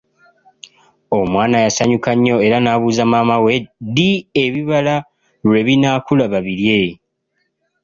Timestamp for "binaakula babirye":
5.67-6.79